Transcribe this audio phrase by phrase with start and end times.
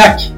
[0.00, 0.32] tack!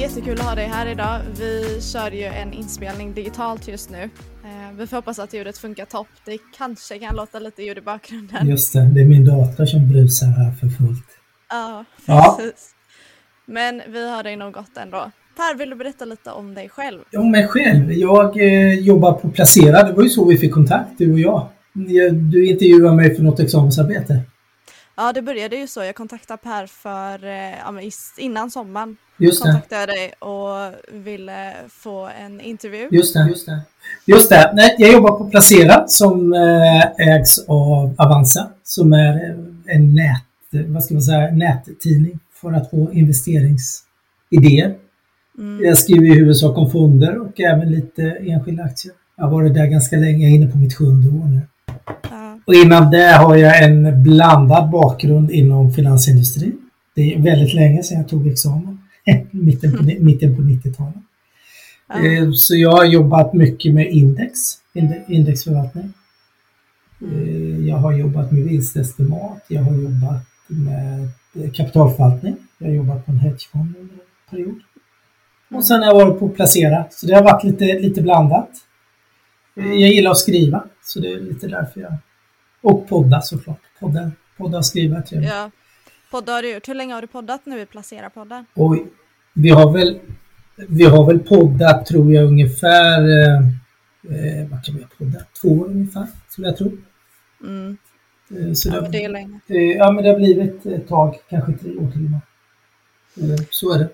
[0.00, 1.20] Jättekul att ha dig här idag.
[1.38, 4.02] Vi kör ju en inspelning digitalt just nu.
[4.44, 6.06] Eh, vi får hoppas att ljudet funkar topp.
[6.24, 8.48] Det kanske kan låta lite ljud i bakgrunden.
[8.48, 11.06] Just det, det är min dator som brusar här för fullt.
[11.50, 12.36] Ja, Ja.
[12.38, 12.70] precis.
[13.46, 15.10] Men vi har dig nog gott ändå.
[15.36, 16.98] Per, vill du berätta lite om dig själv?
[17.16, 19.82] Om mig själv, jag eh, jobbar på Placera.
[19.82, 21.48] Det var ju så vi fick kontakt, du och jag.
[21.72, 24.20] Jag- Du intervjuade mig för något examensarbete.
[24.98, 25.84] Ja, det började ju så.
[25.84, 28.96] Jag kontaktade Per för eh, ja, innan sommaren.
[29.16, 29.50] Just det.
[29.50, 30.74] kontaktade jag dig och
[31.04, 32.88] ville få en intervju.
[32.90, 33.28] Just det.
[33.28, 33.60] Just det.
[34.06, 34.52] Just det.
[34.54, 40.66] Nej, jag jobbar på Placera som eh, ägs av Avanza som är eh, en nät,
[40.68, 44.76] vad ska man säga, nättidning för att få investeringsidéer.
[45.38, 45.64] Mm.
[45.64, 48.94] Jag skriver i huvudsak om fonder och även lite enskilda aktier.
[49.16, 51.40] Jag har varit där ganska länge, jag är inne på mitt sjunde år nu.
[52.10, 52.17] Ja.
[52.48, 56.58] Och innan det har jag en blandad bakgrund inom finansindustrin.
[56.94, 58.78] Det är väldigt länge sedan jag tog examen,
[59.30, 60.94] mitten på, mitten på 90-talet.
[61.88, 62.04] Ja.
[62.06, 64.38] Eh, Så jag har jobbat mycket med index,
[64.74, 65.92] inde- indexförvaltning.
[67.02, 71.00] Eh, Jag har jobbat med vinstestimat, jag har jobbat med
[71.34, 72.36] eh, kapitalförvaltning.
[72.58, 74.60] Jag har jobbat på en hedgefond under en period.
[75.54, 78.50] Och sen har jag varit på placera, så det har varit lite, lite blandat.
[79.56, 81.92] Eh, Jag gillar att skriva, så det är lite därför jag...
[82.60, 83.60] Och podda såklart.
[83.80, 85.30] Podda, podda skriva trevligt.
[85.30, 85.50] ja.
[86.10, 86.68] Poddar har du gjort.
[86.68, 88.44] Hur länge har du poddat nu i Placera-podden?
[88.54, 88.76] Och
[89.34, 89.98] vi har väl,
[90.68, 93.00] vi har väl poddat, tror jag, ungefär...
[93.00, 93.38] Eh,
[94.14, 95.34] eh, vad kan vi ha poddat?
[95.42, 96.72] Två år ungefär, skulle jag tro.
[97.42, 97.76] Mm.
[98.30, 99.40] Eh, så Ja, det, det är länge.
[99.46, 102.20] eh, ja, men det har blivit ett tag, kanske tre år till och med.
[103.34, 103.88] Eh, så är det.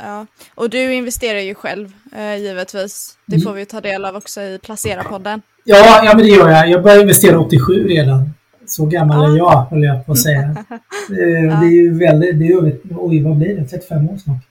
[0.00, 0.26] Ja.
[0.54, 3.18] Och du investerar ju själv, eh, givetvis.
[3.26, 3.44] Det Mm.
[3.44, 5.42] får vi ta del av också i Placera-podden.
[5.64, 6.68] Ja, ja, men det gör jag.
[6.70, 8.30] Jag började investera 87 redan.
[8.66, 9.32] Så gammal Ja.
[9.32, 10.40] är jag, höll jag på att säga.
[11.10, 12.38] Eh, Det är ju väldigt...
[12.38, 13.64] Det är, oj, vad blir det?
[13.64, 14.42] 35 år snart.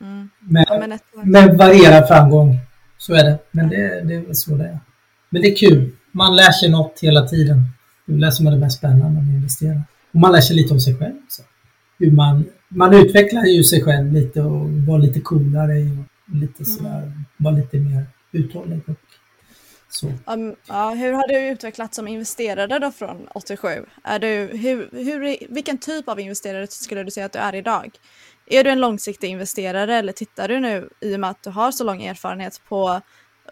[0.00, 0.28] Mm.
[0.40, 2.58] Men, Ja, men med varierad framgång.
[2.98, 3.38] Så är det.
[3.50, 4.78] Men det, det är väl så det är.
[5.30, 5.90] Men det är kul.
[6.12, 7.62] Man lär sig något hela tiden.
[8.06, 9.82] Det är det som är det mest spännande med att investera.
[10.12, 11.42] Och man lär sig lite om sig själv också.
[11.98, 15.74] Hur man, man utvecklar ju sig själv lite och var lite coolare
[16.28, 18.94] och lite sådär, var lite mer uthållig och
[19.90, 20.06] så.
[20.06, 23.68] um, ja, hur har du utvecklats som investerare då från 87?
[24.04, 27.90] Är du, hur, hur, vilken typ av investerare skulle du säga att du är idag?
[28.46, 31.72] Är du en långsiktig investerare eller tittar du nu, i och med att du har
[31.72, 33.00] så lång erfarenhet, på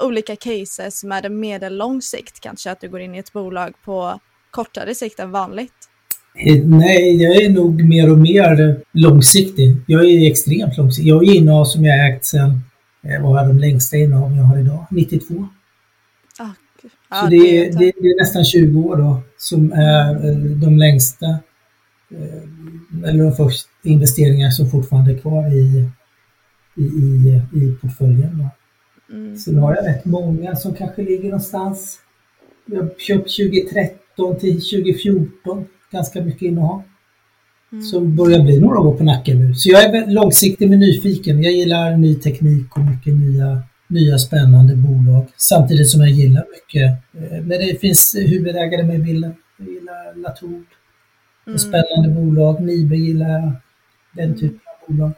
[0.01, 2.41] olika cases med en medellång sikt?
[2.41, 5.91] Kanske att du går in i ett bolag på kortare sikt än vanligt?
[6.39, 9.77] Eh, Nej, jag är nog mer och mer långsiktig.
[9.87, 11.11] Jag är extremt långsiktig.
[11.11, 12.61] Jag är innehav som jag ägt sedan,
[13.03, 14.87] eh, vad är de längsta innehav jag har idag?
[14.91, 15.49] 92.
[17.09, 17.21] Ah.
[17.21, 21.39] Så det, är det, det är nästan 20 år då som är eh, de längsta,
[23.07, 25.89] eller de första investeringar som fortfarande är kvar i,
[26.77, 28.39] i, i, i portföljen.
[28.39, 28.49] Då.
[29.15, 29.37] Mm.
[29.37, 31.99] Så nu har jag rätt många som kanske ligger någonstans.
[32.67, 36.83] Jag har köpt 2013 till 2014, ganska mycket innehav.
[37.73, 37.85] Mm.
[37.85, 39.55] Som börjar bli några år på nacken nu.
[39.55, 41.43] Så jag är långsiktig men nyfiken.
[41.43, 45.27] Jag gillar ny teknik och mycket nya, nya spännande bolag.
[45.37, 49.35] Samtidigt som jag gillar mycket, eh, när det finns huvudägare med i bilden.
[49.59, 50.63] Jag gillar Latour,
[51.47, 51.59] Mm.
[51.59, 52.61] spännande bolag.
[52.61, 53.53] Nibe gillar jag,
[54.13, 55.13] den typen av bolag.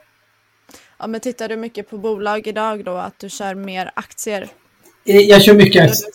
[0.99, 4.47] Ja, men tittar du mycket på bolag idag då, att du kör mer aktier?
[5.07, 6.11] Eh, Jag kör mycket aktier.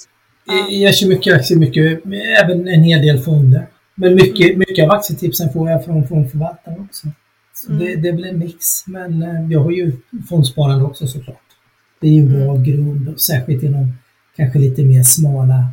[0.49, 2.01] Eh, Jag kör mycket aktier, mycket,
[2.43, 3.67] även en hel del fonder.
[3.95, 7.07] Men mycket, mycket av aktietipsen får jag från fondförvaltare också.
[7.53, 7.79] Så Mm.
[7.85, 8.87] det, det blir en mix.
[8.87, 9.91] Men eh, jag har ju
[10.29, 11.37] fondsparande också såklart.
[12.01, 13.93] Det är ju en bra grund, särskilt inom
[14.35, 15.67] kanske lite mer smala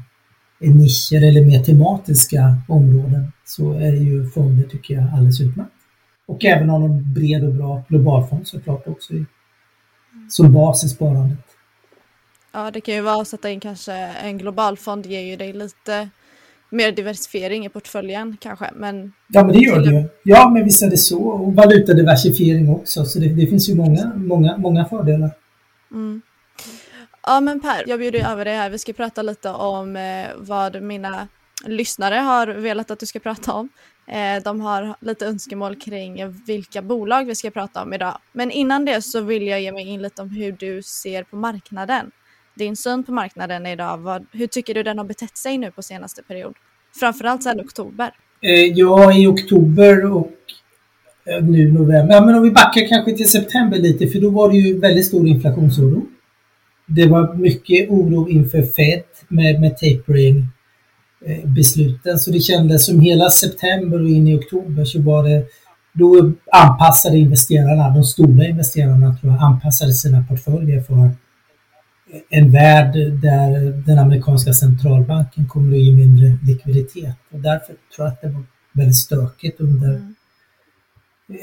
[0.60, 5.70] eh, nischer eller mer tematiska områden så är det ju fonder tycker jag alldeles utmärkt.
[6.26, 9.12] Och även ha någon bred och bra globalfond såklart också
[10.28, 11.38] som bas i sparandet.
[12.52, 16.08] Ja, det kan ju vara att sätta in kanske en globalfond ger ju dig lite
[16.70, 20.04] mer diversifiering i portföljen kanske, men Ja, men det gör det ju.
[20.22, 21.22] Ja, men visst är det så.
[21.22, 23.04] Och valutadiversifiering också.
[23.04, 25.30] Så det, det finns ju många, många, många fördelar.
[25.92, 26.22] mm.
[27.26, 28.70] Ja men Per, jag bjuder över dig här.
[28.70, 31.28] Vi ska prata lite om eh, vad mina
[31.64, 33.68] lyssnare har velat att du ska prata om.
[34.06, 38.18] Eh, de har lite önskemål kring vilka bolag vi ska prata om idag.
[38.32, 41.36] Men innan det så vill jag ge mig in lite om hur du ser på
[41.36, 42.10] marknaden.
[42.60, 45.82] Din syn på marknaden idag, vad, hur tycker du den har betett sig nu på
[45.82, 46.54] senaste period?
[47.00, 48.10] Framförallt sedan oktober.
[48.42, 50.30] Eh, ja, i oktober och
[51.26, 52.14] eh, nu november.
[52.14, 55.06] Ja, men om vi backar kanske till september lite, för då var det ju väldigt
[55.06, 56.06] stor inflationsoro.
[56.86, 60.46] Det var mycket oro inför Fed med, med tapering
[61.26, 65.44] eh, besluten, Så det kändes som hela september och in i oktober så var det
[65.92, 71.10] då anpassade investerarna, de stora investerarna tror jag, anpassade sina portföljer för
[72.28, 72.92] en värld
[73.22, 77.16] där den amerikanska centralbanken kommer att ge mindre likviditet.
[77.32, 78.42] Och därför tror jag att det var
[78.72, 80.14] väldigt stökigt under, mm.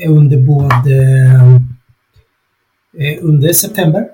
[0.08, 0.96] under både
[2.98, 4.08] eh, under september.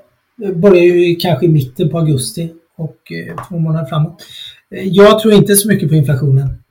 [0.56, 4.24] Börjar ju kanske i mitten på augusti och eh, två månader framåt.
[4.72, 6.64] Eh, jag tror inte så mycket på inflationen.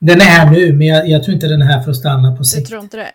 [0.00, 2.36] Den är här nu, men jag, jag tror inte den är här för att stanna
[2.36, 2.66] på sikt.
[2.66, 3.12] Du tror inte det?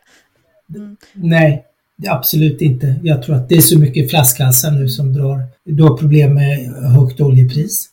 [0.77, 0.97] Mm.
[1.13, 1.65] Nej,
[2.09, 2.95] absolut inte.
[3.03, 5.41] Jag tror att det är så mycket flaskhalsar nu som drar.
[5.65, 7.89] Du har problem med högt oljepris.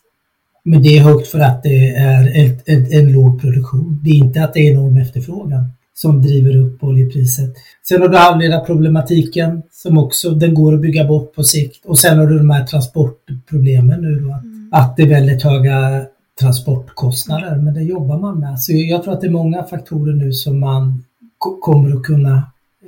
[0.62, 4.00] Men det är högt för att det är ett, ett, en låg produktion.
[4.04, 7.54] Det är inte att det är enorm efterfrågan som driver upp oljepriset.
[7.88, 11.86] Sen har du halvledarproblematiken som också, den går att bygga bort på sikt.
[11.86, 14.32] Och sen har du de här transportproblemen nu då.
[14.32, 14.68] Mm.
[14.72, 16.04] Att det är väldigt höga
[16.40, 18.60] transportkostnader, men det jobbar man med.
[18.60, 21.04] Så jag tror att det är många faktorer nu som man
[21.38, 22.36] kommer att kunna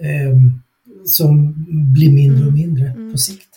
[0.01, 0.37] eh,
[1.05, 1.55] som
[1.93, 2.55] blir mindre och mm.
[2.55, 3.13] mindre mm.
[3.13, 3.49] på sikt.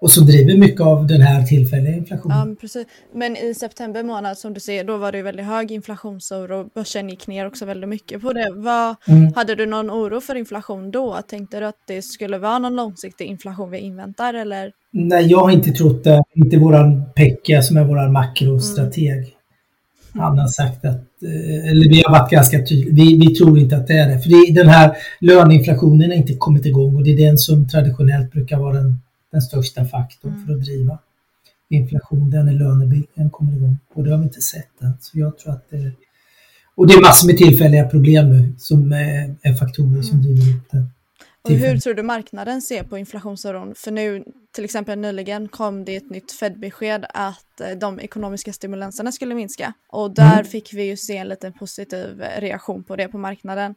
[0.00, 2.48] Och som driver mycket av den här tillfälliga inflationen.
[2.48, 2.86] Ja, precis.
[3.14, 7.08] Men i september månad som du ser, då var det väldigt hög inflationsoro och börsen
[7.08, 8.52] gick ner också väldigt mycket på det.
[8.54, 9.32] Vad, mm.
[9.34, 11.18] Hade du någon oro för inflation då?
[11.28, 14.72] Tänkte du att det skulle vara någon långsiktig inflation vi inväntar eller?
[14.92, 16.22] Nej, jag har inte trott det.
[16.34, 19.18] Inte våran Pekka som är våran makrostrateg.
[19.18, 19.35] Mm.
[20.18, 23.76] Han har sagt att, eh, eller vi har varit ganska tydliga, vi, vi tror inte
[23.76, 24.20] att det är det.
[24.20, 28.32] För det, den här löneinflationen har inte kommit igång och det är den som traditionellt
[28.32, 29.00] brukar vara den,
[29.32, 30.46] den största faktorn mm.
[30.46, 30.98] för att driva
[31.70, 32.30] inflation.
[32.30, 34.92] Den är lönebildningen kommer igång och det har vi inte sett än.
[35.00, 35.92] Så jag tror att det,
[36.74, 40.02] och det är massor med tillfälliga problem nu som är, är faktorer mm.
[40.02, 40.86] som driver upp det.
[41.46, 43.74] Och hur tror du marknaden ser på inflationsoron?
[43.76, 49.12] För nu, till exempel nyligen, kom det ett nytt Fed-besked att eh, de ekonomiska stimulanserna
[49.12, 49.72] skulle minska.
[49.88, 50.44] Och där mm.
[50.44, 53.74] fick vi ju se en liten positiv reaktion på det på marknaden.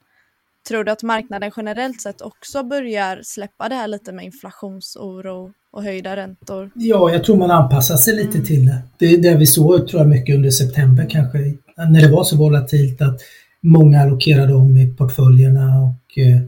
[0.68, 5.84] Tror du att marknaden generellt sett också börjar släppa det här lite med inflationsoro och
[5.84, 6.72] höjda räntor?
[6.76, 8.46] Ja, jag tror man anpassar sig lite mm.
[8.46, 8.82] till det.
[8.98, 11.38] Det är det vi såg, tror jag, mycket under september kanske,
[11.90, 13.22] när det var så volatilt att
[13.62, 16.42] många allokerade om i portföljerna och eh,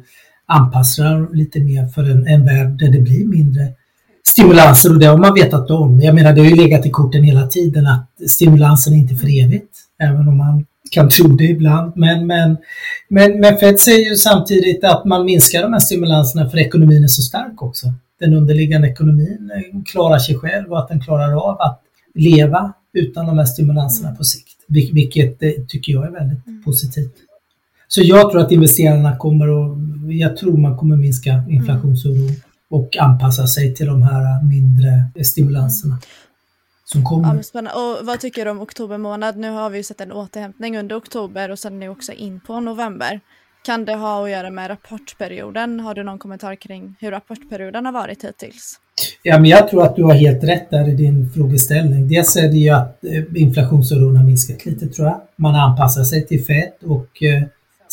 [0.51, 3.67] anpassar lite mer för en, en värld där det blir mindre
[4.27, 6.01] stimulanser och det har man vetat om.
[6.01, 9.43] Jag menar det har ju legat i korten hela tiden att stimulansen är inte för
[9.43, 11.93] evigt, även om man kan tro det ibland.
[11.95, 12.57] Men, men,
[13.09, 17.07] men, men Fed säger ju samtidigt att man minskar de här stimulanserna för ekonomin är
[17.07, 17.87] så stark också.
[18.19, 19.51] Den underliggande ekonomin
[19.91, 21.81] klarar sig själv och att den klarar av att
[22.15, 24.57] leva utan de här stimulanserna på sikt.
[24.67, 26.63] Vilket eh, tycker jag är väldigt mm.
[26.63, 27.13] positivt.
[27.93, 29.77] Så jag tror att investerarna kommer att,
[30.09, 32.35] jag tror man kommer minska inflationsoron mm.
[32.69, 35.93] och anpassa sig till de här mindre stimulanserna.
[35.93, 36.03] Mm.
[36.85, 37.41] Som kommer.
[37.53, 39.37] Ja, och vad tycker du om oktober månad?
[39.37, 42.59] Nu har vi ju sett en återhämtning under oktober och sen nu också in på
[42.59, 43.19] november.
[43.65, 45.79] Kan det ha att göra med rapportperioden?
[45.79, 48.79] Har du någon kommentar kring hur rapportperioden har varit hittills?
[49.23, 52.07] Ja, men jag tror att du har helt rätt där i din frågeställning.
[52.07, 55.21] Dels är det ju att eh, inflationsoron har minskat lite tror jag.
[55.35, 57.43] Man anpassar sig till Fed och eh,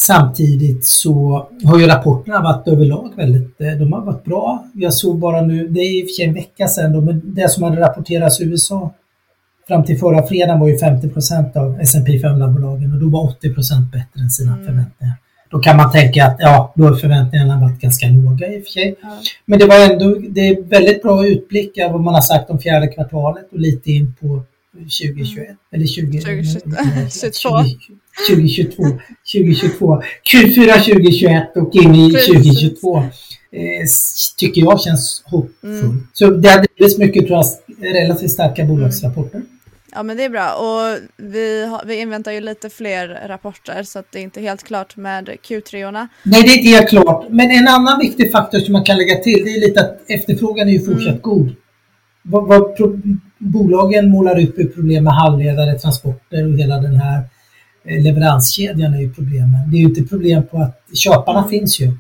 [0.00, 4.64] Samtidigt så har ju rapporterna varit överlag väldigt, eh, de har varit bra.
[4.75, 7.35] Jag såg bara nu, det är i och för sig en vecka sedan då, men
[7.35, 8.95] det som hade rapporterats i USA
[9.69, 14.21] fram till förra fredagen var ju 50% av S&P 500-bolagen och då var 80% bättre
[14.21, 14.67] än sina mm.
[14.67, 15.14] förväntningar.
[15.50, 18.71] Då kan man tänka att ja, då har förväntningarna varit ganska låga i och för
[18.71, 18.97] sig.
[19.02, 19.17] Mm.
[19.47, 22.59] Men det var ändå, det är väldigt bra utblick av vad man har sagt om
[22.59, 25.57] fjärde kvartalet och lite in på 2021 mm.
[25.73, 27.49] eller 20, 2022.
[28.29, 28.85] 2022,
[29.33, 33.05] 2022, Q4 2021 och in i 2022 eh,
[34.37, 35.83] tycker jag känns hoppfullt.
[35.83, 36.07] Mm.
[36.13, 37.47] Så det har drivits mycket tror jag,
[37.95, 39.37] relativt starka bolagsrapporter.
[39.37, 39.49] Mm.
[39.93, 43.99] Ja men det är bra och vi, har, vi inväntar ju lite fler rapporter så
[43.99, 46.09] att det är inte helt klart med Q3-orna.
[46.23, 49.17] Nej det är inte helt klart men en annan viktig faktor som man kan lägga
[49.17, 51.21] till det är lite att efterfrågan är ju fortsatt mm.
[51.21, 51.55] god.
[52.23, 52.77] Vad, vad
[53.39, 57.23] bolagen målar upp är problem med halvledare, transporter och hela den här
[57.85, 59.71] leveranskedjan är ju problemet.
[59.71, 61.51] Det är ju inte problem på att köparna mm.
[61.51, 61.93] finns ju.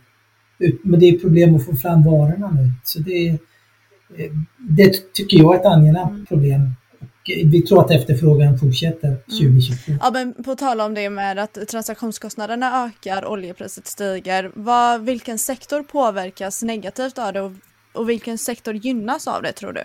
[0.82, 2.72] Men det är problem att få fram varorna nu.
[2.84, 6.26] Så det, eh, det tycker jag är ett angenämt mm.
[6.26, 6.60] problem.
[6.60, 9.92] Eh, vi tror att efterfrågan fortsätter 2022.
[9.92, 10.00] Mm.
[10.02, 14.50] Ja, men på tal om det med att transaktionskostnaderna ökar, oljepriset stiger.
[14.54, 17.52] Vad, vilken sektor påverkas negativt av det och,
[17.92, 19.82] och vilken sektor gynnas av det tror du?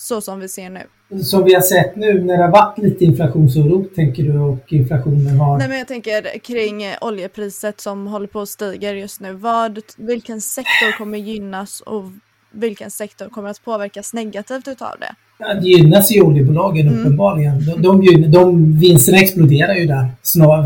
[0.00, 0.82] Så som vi ser nu
[1.22, 5.36] som vi har sett nu när det har varit lite inflationsoro, tänker du, och inflationen
[5.36, 5.58] har...
[5.58, 9.32] Nej, men jag tänker kring oljepriset som håller på att stiga just nu.
[9.32, 12.04] Vad, vilken sektor kommer gynnas och
[12.52, 15.14] vilken sektor kommer att påverkas negativt utav det?
[15.38, 17.00] Ja, det gynnas ju oljebolagen mm.
[17.00, 17.64] uppenbarligen.
[17.64, 20.08] De, de, de, vinsterna exploderar ju där.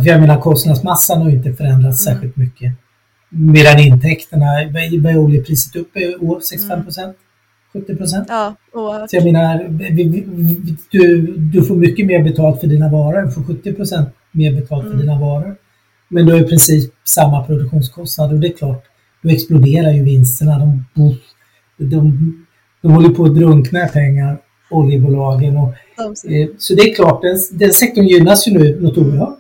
[0.03, 2.15] För jag menar kostnadsmassan har inte förändrats mm.
[2.15, 2.73] särskilt mycket.
[3.29, 4.47] Medan intäkterna,
[5.03, 6.41] vad är oljepriset upp i år?
[6.41, 7.17] 65 procent?
[7.73, 8.27] 70 procent?
[8.29, 8.55] Ja,
[9.11, 9.69] Så jag menar,
[10.91, 14.83] du, du får mycket mer betalt för dina varor, du får 70 procent mer betalt
[14.83, 15.01] för mm.
[15.01, 15.57] dina varor.
[16.09, 18.85] Men du har i princip samma produktionskostnader och det är klart,
[19.23, 20.59] då exploderar ju vinsterna.
[20.59, 20.85] De,
[21.77, 22.47] de,
[22.83, 24.39] de håller på att drunkna pengar,
[24.71, 25.57] oljebolagen.
[25.57, 25.69] Och,
[26.31, 29.39] eh, så det är klart, den, den sektorn gynnas ju nu något oerhört.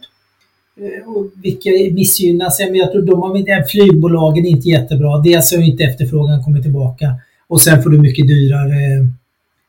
[0.80, 2.60] Eh, och vilka missgynnas?
[2.60, 5.18] Jag tror de har flygbolagen är inte jättebra.
[5.18, 7.14] Dels har inte efterfrågan kommit tillbaka
[7.52, 9.08] och sen får du mycket dyrare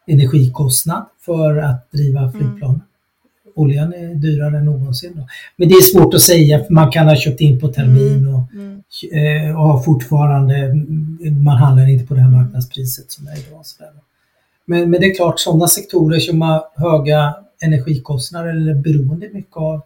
[0.07, 2.31] energikostnad för att driva mm.
[2.31, 2.69] flygplan.
[2.69, 2.81] Mm.
[3.55, 5.11] Oljan är dyrare än någonsin.
[5.15, 5.27] Då.
[5.55, 8.35] Men det är svårt att säga för man kan ha köpt in på termin mm.
[8.35, 8.83] och, mm.
[9.11, 10.73] Eh, och har fortfarande,
[11.43, 13.63] man handlar inte på det här marknadspriset som är idag.
[14.65, 19.81] Men, men det är klart, sådana sektorer som har höga energikostnader eller beroende mycket av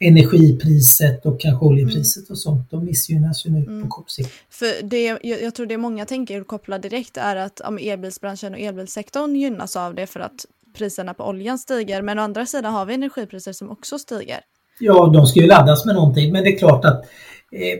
[0.00, 2.30] energipriset och kanske oljepriset mm.
[2.30, 3.82] och sånt, de missgynnas ju nu mm.
[3.82, 4.30] på kort sikt.
[4.50, 8.60] För det, jag, jag, tror det många tänker koppla direkt är att ja, elbilsbranschen och
[8.60, 12.86] elbilsektorn gynnas av det för att priserna på oljan stiger, men å andra sidan har
[12.86, 14.40] vi energipriser som också stiger.
[14.80, 17.04] Ja, de ska ju laddas med någonting, men det är klart att
[17.52, 17.78] eh,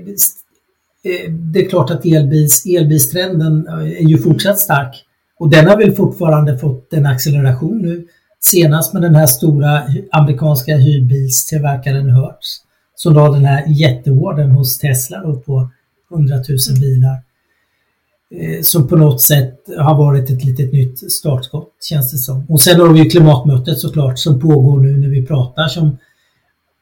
[1.13, 4.23] eh det är klart att elbils, elbilstrenden är ju mm.
[4.23, 5.05] fortsatt stark
[5.39, 8.09] och den har väl fortfarande fått en acceleration nu
[8.41, 12.63] Senast med den här stora amerikanska hyrbilstillverkaren Hertz
[12.95, 15.71] som la den här jätteordern hos Tesla då på
[16.11, 16.81] 100 000 mm.
[16.81, 17.23] bilar.
[18.35, 22.47] Eh, som på något sätt har varit ett litet nytt startskott känns det som.
[22.49, 25.99] Och sen har vi klimatmötet såklart som pågår nu när vi pratar som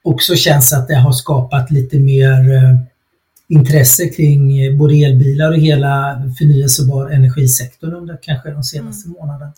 [0.04, 2.76] också känns att det har skapat lite mer eh,
[3.48, 9.18] intresse kring eh, både elbilar och hela förnyelsebar energisektorn under kanske de senaste mm.
[9.20, 9.52] månaderna.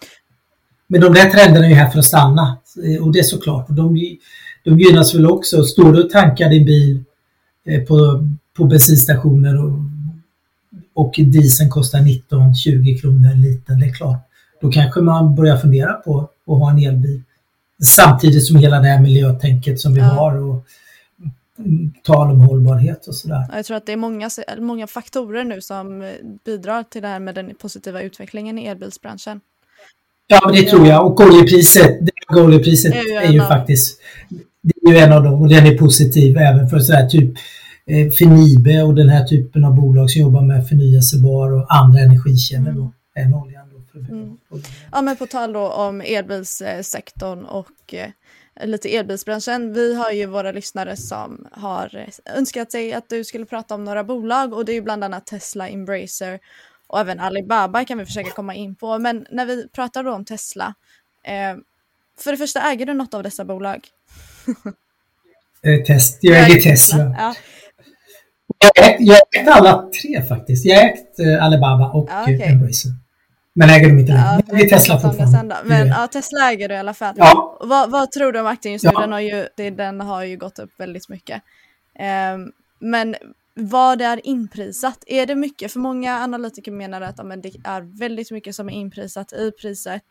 [0.88, 3.66] Men de där trenderna är ju här för att stanna eh, och det är såklart.
[3.68, 4.16] De,
[4.64, 5.64] de gynnas väl också.
[5.64, 7.04] Står du och tankar din bil
[7.64, 9.78] eh, på, på bensinstationer och,
[10.94, 14.28] och dieseln kostar 19-20 kronor liten, det är klart.
[14.60, 17.22] Då kanske man börjar fundera på att ha en elbil.
[17.82, 20.06] Samtidigt som hela det här miljötänket som vi ja.
[20.06, 20.66] har och
[22.02, 23.46] tal om hållbarhet och sådär.
[23.52, 26.12] Jag tror att det är många, många faktorer nu som
[26.44, 29.40] bidrar till det här med den positiva utvecklingen i elbilsbranschen.
[30.30, 31.06] Ja, men det tror jag.
[31.06, 34.00] Och oljepriset, det oljepriset är ju, är ju faktiskt
[34.62, 37.34] det är ju en av dem och den är positiv även för sådär typ
[37.86, 42.72] eh, Fenibe och den här typen av bolag som jobbar med förnyelsebar och andra energikällor
[42.72, 43.68] då, än oljan.
[44.10, 44.36] Mm.
[44.92, 48.10] Ja, men på tal då om elbilssektorn och eh,
[48.64, 49.72] lite elbilsbranschen.
[49.72, 52.06] Vi har ju våra lyssnare som har
[52.36, 55.26] önskat sig att du skulle prata om några bolag och det är ju bland annat
[55.26, 56.38] Tesla, Embracer
[56.88, 58.98] och även Alibaba kan vi försöka komma in på.
[58.98, 60.74] Men när vi pratar då om Tesla,
[61.24, 61.56] eh,
[62.18, 63.88] för det första äger du något av dessa bolag?
[65.62, 66.98] eh, test, jag äger Tesla.
[66.98, 67.14] Tesla.
[67.18, 67.34] Ja.
[68.98, 70.64] Jag har ägt alla tre faktiskt.
[70.64, 72.42] Jag har ägt eh, Alibaba och ja, okay.
[72.42, 72.90] Embracer.
[73.52, 74.42] Men äger dem inte längre.
[74.46, 75.56] Ja, det är Tesla fortfarande.
[75.64, 77.14] Men ja, Tesla äger du i alla fall.
[77.18, 77.58] Ja.
[77.60, 78.90] Vad, vad tror du om aktien just nu?
[78.90, 81.42] Den, har ju, den har ju gått upp väldigt mycket.
[82.34, 83.16] Um, men
[83.60, 85.04] vad är inprisat.
[85.06, 85.72] Är det mycket?
[85.72, 90.02] För många analytiker menar att amen, det är väldigt mycket som är inprisat i priset,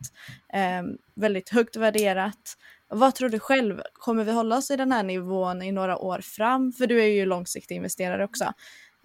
[0.52, 0.82] eh,
[1.14, 2.56] väldigt högt värderat.
[2.90, 3.80] Vad tror du själv?
[3.92, 6.72] Kommer vi hålla oss i den här nivån i några år fram?
[6.72, 8.44] För du är ju långsiktig investerare också.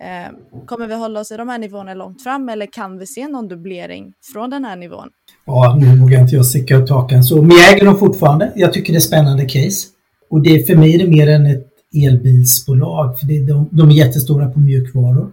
[0.01, 3.27] Eh, kommer vi hålla oss i de här nivåerna långt fram eller kan vi se
[3.27, 5.09] någon dubblering från den här nivån?
[5.45, 8.51] Ja, nu vågar inte jag sticka ut hakan så, men jag äger dem fortfarande.
[8.55, 9.87] Jag tycker det är spännande case.
[10.29, 13.19] Och det, för mig är det mer än ett elbilsbolag.
[13.19, 15.31] För det, de, de är jättestora på mjukvaror.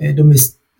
[0.00, 0.36] Eh, de är,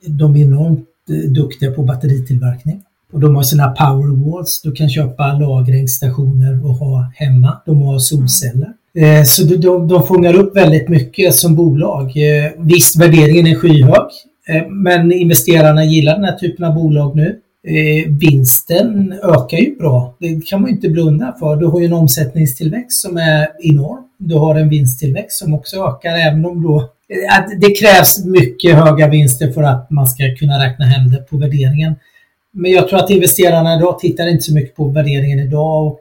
[0.06, 2.82] de är enormt eh, duktiga på batteritillverkning.
[3.12, 7.60] Och de har sina powerwalls, du kan köpa lagringsstationer och ha hemma.
[7.66, 8.72] De har solceller.
[8.94, 9.24] Mm.
[9.24, 12.12] Så de, de fångar upp väldigt mycket som bolag.
[12.58, 14.08] Visst, värderingen är skyhög,
[14.68, 17.38] men investerarna gillar den här typen av bolag nu.
[18.20, 21.56] Vinsten ökar ju bra, det kan man inte blunda för.
[21.56, 26.14] Du har ju en omsättningstillväxt som är enorm du har en vinsttillväxt som också ökar
[26.14, 26.90] även om då
[27.30, 31.36] att det krävs mycket höga vinster för att man ska kunna räkna hem det på
[31.36, 31.94] värderingen.
[32.52, 36.00] Men jag tror att investerarna idag tittar inte så mycket på värderingen idag och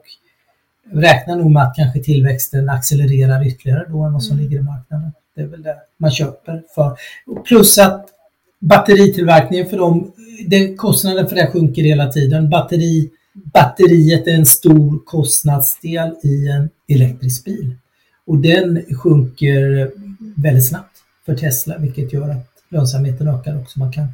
[0.92, 4.44] räknar nog med att kanske tillväxten accelererar ytterligare då än vad som mm.
[4.44, 5.12] ligger i marknaden.
[5.36, 6.96] Det är väl det man köper för.
[7.44, 8.06] Plus att
[8.60, 10.12] batteritillverkningen för dem,
[10.46, 12.50] det, kostnaden för det sjunker hela tiden.
[12.50, 13.10] Batteri,
[13.52, 17.76] batteriet är en stor kostnadsdel i en elektrisk bil.
[18.26, 19.90] Och den sjunker
[20.36, 23.78] väldigt snabbt för Tesla vilket gör att lönsamheten ökar också.
[23.78, 24.06] Man kan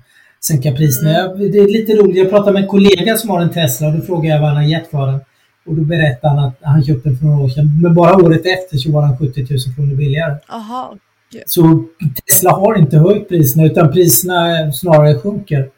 [0.47, 1.19] sänka priserna.
[1.19, 1.53] Mm.
[1.53, 4.01] Det är lite roligt, jag pratade med en kollega som har en Tesla och då
[4.01, 5.21] frågade jag vad han har gett för den.
[5.67, 7.81] Och då berättade han att han köpte den för några år sedan.
[7.83, 10.37] Men bara året efter så var den 70 000 kronor billigare.
[10.49, 10.97] Aha.
[11.47, 11.85] Så
[12.27, 15.71] Tesla har inte höjt priserna utan priserna snarare sjunker.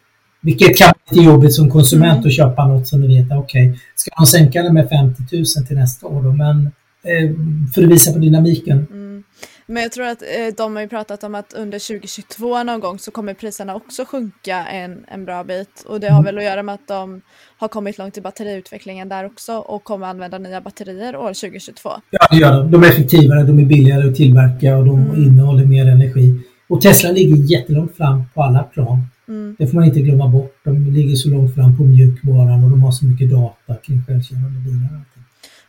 [0.46, 2.26] Vilket kan bli jobbigt som konsument mm.
[2.26, 5.66] att köpa något som du vet, okej, okay, ska de sänka det med 50 000
[5.66, 6.32] till nästa år då?
[6.32, 6.56] Men
[7.02, 7.30] eh,
[7.74, 8.86] för att visa på dynamiken.
[8.90, 9.22] Mm.
[9.66, 12.98] Men jag tror att eh, de har ju pratat om att under 2022 någon gång
[12.98, 15.84] så kommer priserna också sjunka en, en bra bit.
[15.88, 16.24] Och det har mm.
[16.24, 17.20] väl att göra med att de
[17.58, 21.90] har kommit långt i batteriutvecklingen där också och kommer använda nya batterier år 2022.
[22.10, 22.70] Ja, det gör de.
[22.70, 25.22] De är effektivare, de är billigare att tillverka och de mm.
[25.22, 26.40] innehåller mer energi.
[26.68, 29.06] Och Tesla ligger jättelångt fram på alla plan.
[29.28, 29.56] Mm.
[29.59, 30.56] Det får man inte glömma bort.
[30.64, 34.61] De ligger så långt fram på mjukvaran och de har så mycket data kring självkörande
[34.61, 35.04] bilar.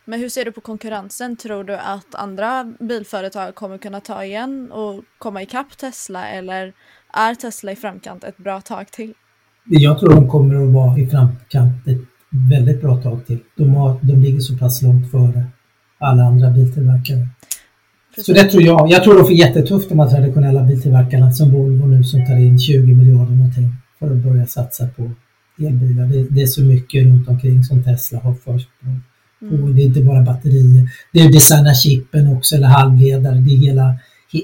[0.10, 1.38] Men hur ser du på konkurrensen?
[1.38, 6.74] Tror du att andra bilföretag kommer kunna ta igen och komma ikapp Tesla eller
[7.14, 9.14] är Tesla i framkant ett bra tag till?
[9.66, 12.02] Jag tror de kommer att vara i framkant ett
[12.50, 13.40] väldigt bra tag till.
[13.56, 15.46] De, har, de ligger så pass långt före
[15.98, 17.28] alla andra biltillverkare.
[18.18, 18.36] Precis.
[18.36, 18.92] Så det tror jag.
[18.92, 22.60] Jag tror de får jättetufft de här traditionella biltillverkarna som Volvo nu som tar in
[22.60, 25.12] 20 miljarder någonting för att börja satsa på
[25.60, 26.06] elbilar.
[26.06, 29.02] Det, det är så mycket runt omkring som Tesla har försprång.
[29.42, 29.64] Mm.
[29.64, 30.90] Och det är inte bara batterier.
[31.14, 33.36] Det är designa chippen också, eller halvledare.
[33.36, 33.96] Det är hela,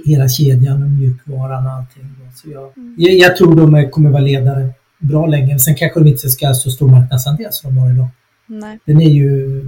[0.05, 2.09] hela kedjan och mjukvaran och allting.
[2.35, 2.95] Så jag, mm.
[2.97, 5.59] jag, jag, tror de kommer vara ledare bra länge.
[5.59, 8.07] Sen kanske de inte ska ha så stor marknadsandel som de har idag.
[8.45, 8.79] Nej.
[8.85, 9.61] Den är ju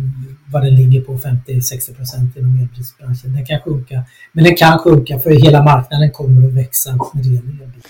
[0.52, 3.34] vad den ligger på, 50-60 procent inom elprisbranschen.
[3.34, 7.30] Den kan sjunka, men den kan sjunka för hela marknaden kommer att växa när det
[7.30, 7.84] gäller elbil.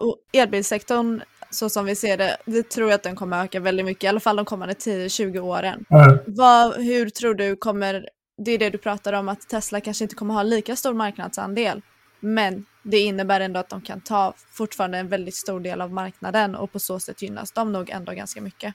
[0.00, 4.04] Och elbilsektorn så som vi ser det, det tror att den kommer öka väldigt mycket,
[4.04, 5.84] i alla fall de kommande 10-20 åren.
[5.90, 6.18] Mm.
[6.26, 8.08] Vad, hur tror du kommer,
[8.44, 11.82] det är det du pratar om, att Tesla kanske inte kommer ha lika stor marknadsandel,
[12.20, 16.54] men det innebär ändå att de kan ta fortfarande en väldigt stor del av marknaden
[16.54, 18.74] och på så sätt gynnas de nog ändå ganska mycket.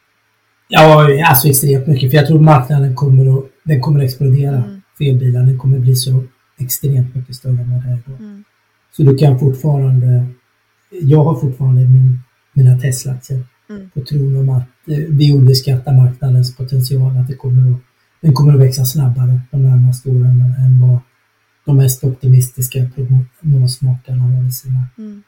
[0.73, 4.81] Ja, alltså extremt mycket, för jag tror marknaden kommer att, den kommer att explodera mm.
[4.97, 5.43] för elbilar.
[5.43, 6.23] Den kommer att bli så
[6.59, 8.19] extremt mycket större än vad det är idag.
[8.19, 8.43] Mm.
[8.91, 10.25] Så du kan fortfarande,
[11.01, 12.19] jag har fortfarande min
[12.53, 13.43] mina Tesla-aktier.
[13.69, 13.89] Mm.
[13.89, 17.79] På tron om att eh, vi underskattar marknadens potential, att det kommer att,
[18.21, 20.99] den kommer att växa snabbare de närmaste åren än vad
[21.65, 25.23] de mest optimistiska prognosmakarna har i sina, mm.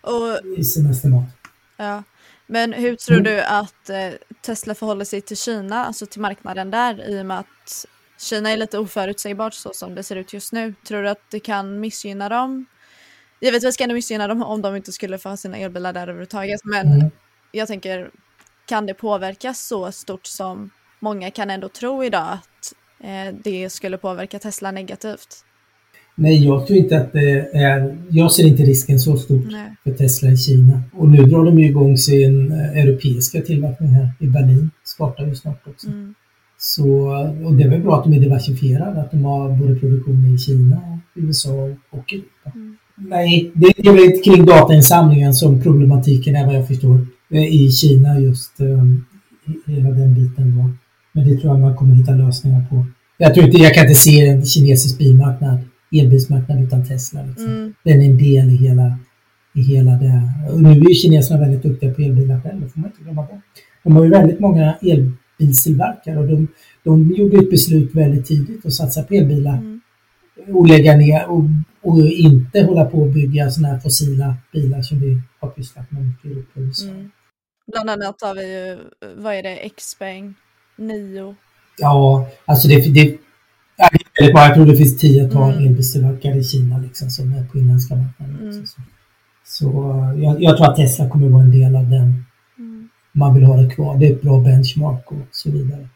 [0.00, 1.28] Och, i sina estimat.
[1.76, 2.02] Ja.
[2.50, 3.24] Men hur tror mm.
[3.24, 4.10] du att eh,
[4.42, 7.86] Tesla förhåller sig till Kina, alltså till marknaden där, i och med att
[8.18, 10.74] Kina är lite oförutsägbart så som det ser ut just nu.
[10.86, 12.66] Tror du att det kan missgynna dem
[13.40, 16.60] Givetvis kan det missgynna dem om de inte skulle få ha sina elbilar där överhuvudtaget.
[16.64, 17.10] Men mm.
[17.52, 18.10] jag tänker,
[18.66, 23.98] kan det påverkas så stort som många kan ändå tro idag att eh, det skulle
[23.98, 25.44] påverka Tesla negativt?
[26.14, 27.96] Nej, jag tror inte att det är...
[28.10, 29.42] Jag ser inte risken så stor
[29.84, 30.82] för Tesla i Kina.
[30.92, 34.70] Och nu drar de ju igång sin eh, europeiska tillverkning här i Berlin.
[34.84, 35.86] Startar ju snart också.
[35.86, 36.14] Mm.
[36.58, 36.86] Så,
[37.44, 40.38] och det är väl bra att de är diversifierade, att de har både produktion i
[40.38, 42.52] Kina, USA och Europa.
[42.54, 42.76] Mm.
[42.96, 48.20] Nej, det är väl kring datainsamlingen som problematiken är vad jag förstår eh, i Kina
[48.20, 49.04] just um,
[49.66, 50.70] hela den biten då.
[51.12, 52.86] Men det tror jag man kommer hitta lösningar på.
[53.18, 55.58] Jag tror inte, jag kan inte se en kinesisk bilmarknad,
[55.98, 57.22] elbilsmarknad utan Tesla.
[57.22, 57.46] Liksom.
[57.46, 57.74] Mm.
[57.84, 58.98] Den är en del i hela,
[59.54, 60.22] i hela det.
[60.52, 63.40] Och nu är kineserna väldigt duktiga på elbilar själva, får man inte glömma bort.
[63.82, 66.48] De har ju väldigt många elbilstillverkare och de,
[66.84, 69.56] de gjorde ett beslut väldigt tidigt att satsa på elbilar.
[69.56, 69.80] Mm.
[70.52, 71.44] Och lägga ner och
[71.82, 76.12] och inte hålla på att bygga sådana här fossila bilar som vi har pysslat med
[76.22, 76.88] i Europa och USA.
[76.88, 77.10] Mm.
[77.66, 78.78] Bland annat har vi ju,
[79.16, 80.34] vad är det, Xpeng,
[80.76, 81.36] Nio.
[81.78, 83.18] Ja, alltså det, det, det
[83.80, 84.34] väldigt.
[84.36, 85.66] Jag tror det finns tiotal mm.
[85.66, 88.38] elbilstillverkare i Kina liksom, som är på inländska marknaden.
[88.40, 88.66] Mm.
[88.66, 88.82] Så,
[89.44, 89.66] så
[90.16, 92.24] jag, jag, tror att Tesla kommer vara en del av den.
[92.58, 92.88] Mm.
[93.12, 93.98] Man vill ha det kvar.
[93.98, 95.88] Det är ett bra benchmark och så vidare.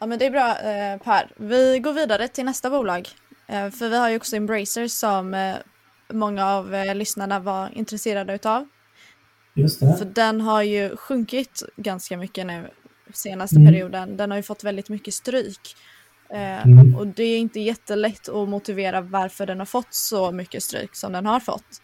[0.00, 1.30] Ja men det är bra eh, Per.
[1.36, 3.08] Vi går vidare till nästa bolag.
[3.46, 5.54] Eh, för vi har ju också Embracer som eh,
[6.12, 8.68] många av eh, lyssnarna var intresserade utav.
[9.54, 9.96] Just det.
[9.98, 12.70] För den har ju sjunkit ganska mycket nu
[13.14, 13.72] senaste mm.
[13.72, 14.16] perioden.
[14.16, 15.76] Den har ju fått väldigt mycket stryk.
[16.30, 16.96] Mm.
[16.96, 21.12] Och det är inte jättelätt att motivera varför den har fått så mycket stryk som
[21.12, 21.82] den har fått.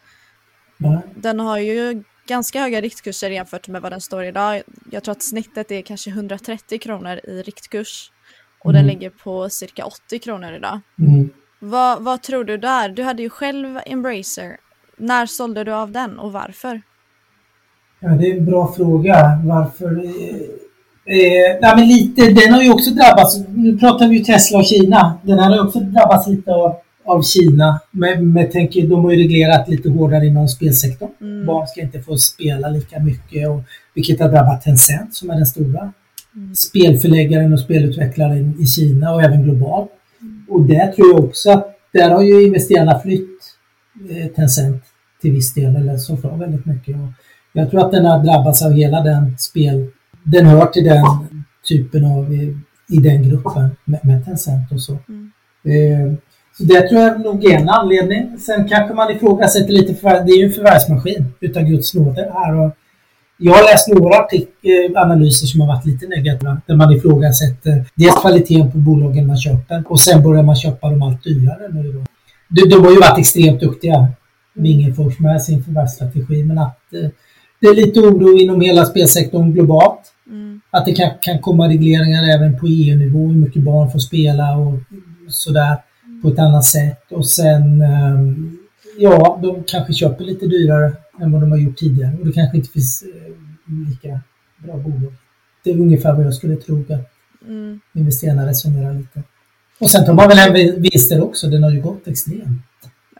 [0.84, 1.00] Mm.
[1.16, 4.62] Den har ju ganska höga riktkurser jämfört med vad den står idag.
[4.90, 8.10] Jag tror att snittet är kanske 130 kronor i riktkurs.
[8.64, 8.94] Och den mm.
[8.94, 10.80] ligger på cirka 80 kronor idag.
[10.98, 11.30] Mm.
[11.58, 12.88] Vad, vad tror du där?
[12.88, 14.56] Du hade ju själv Embracer.
[14.96, 16.82] När sålde du av den och varför?
[18.00, 19.40] Ja, det är en bra fråga.
[19.44, 20.04] Varför?
[21.06, 23.38] Eh, nej, men lite, den har ju också drabbats.
[23.48, 25.18] Nu pratar vi ju Tesla och Kina.
[25.22, 27.80] Den har ju också drabbats lite av, av Kina.
[27.90, 31.10] Men, men tänker, de har ju reglerat lite hårdare inom spelsektorn.
[31.20, 31.46] Mm.
[31.46, 33.48] Barn ska inte få spela lika mycket.
[33.48, 33.60] Och,
[33.94, 35.92] vilket har drabbat Tencent som är den stora
[36.36, 36.54] mm.
[36.54, 39.90] spelförläggaren och spelutvecklaren i Kina och även globalt.
[40.48, 43.38] Och där tror jag också att där har ju investerarna flytt
[44.10, 44.82] eh, Tencent
[45.20, 46.96] till viss del, eller Sofra väldigt mycket.
[46.96, 47.08] Och
[47.52, 49.90] jag tror att den har drabbats av hela den spel...
[50.24, 51.04] Den hör till den
[51.68, 52.56] typen av, i,
[52.88, 54.98] i den gruppen med, Tencent och så.
[55.08, 55.30] Mm.
[55.64, 56.14] Eh,
[56.58, 58.38] så det tror jag nog är en anledning.
[58.38, 62.60] Sen kanske man ifrågasätter lite, för, det är ju en förvärvsmaskin utav Guds nåde här.
[62.60, 62.76] Och
[63.38, 68.20] jag har läst några artik- analyser som har varit lite negativa, där man ifrågasätter dels
[68.20, 72.04] kvaliteten på bolagen man köper och sen börjar man köpa dem allt dyrare nu då.
[72.48, 74.08] De, de har ju varit extremt duktiga,
[74.54, 77.10] Wingefors med sin förvärvsstrategi, men att eh,
[77.60, 80.13] det är lite oro inom hela spelsektorn globalt.
[80.76, 84.74] Att det kan, kan komma regleringar även på EU-nivå, hur mycket barn får spela och
[85.28, 85.76] sådär
[86.22, 87.12] på ett annat sätt.
[87.12, 88.58] Och sen, ehm,
[88.98, 92.56] ja, de kanske köper lite dyrare än vad de har gjort tidigare och det kanske
[92.56, 93.32] inte finns eh,
[93.90, 94.20] lika
[94.58, 95.12] bra bolag.
[95.64, 97.10] Det är ungefär vad jag skulle tro att
[97.48, 97.80] Mm.
[97.94, 99.22] investerarna resonerar lite.
[99.80, 102.62] Och sen tar man väl hem vinster också, den har ju gått extremt